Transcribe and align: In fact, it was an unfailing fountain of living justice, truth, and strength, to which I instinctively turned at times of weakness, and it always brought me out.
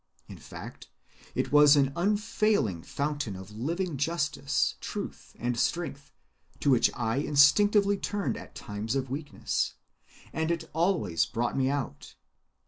In 0.27 0.39
fact, 0.39 0.89
it 1.35 1.51
was 1.51 1.75
an 1.75 1.93
unfailing 1.95 2.81
fountain 2.81 3.35
of 3.35 3.51
living 3.51 3.97
justice, 3.97 4.73
truth, 4.81 5.35
and 5.37 5.55
strength, 5.59 6.11
to 6.61 6.71
which 6.71 6.89
I 6.95 7.17
instinctively 7.17 7.97
turned 7.97 8.35
at 8.35 8.55
times 8.55 8.95
of 8.95 9.11
weakness, 9.11 9.75
and 10.33 10.49
it 10.49 10.67
always 10.73 11.27
brought 11.27 11.55
me 11.55 11.69
out. 11.69 12.15